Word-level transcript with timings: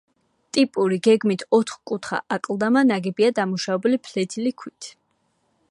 ტიპური, 0.57 0.95
გეგმით 1.07 1.43
ოთხკუთხა 1.57 2.21
აკლდამა 2.37 2.85
ნაგებია 2.93 3.33
დამუშავებული 3.41 4.01
ფლეთილი 4.09 4.55
ქვით. 4.63 4.89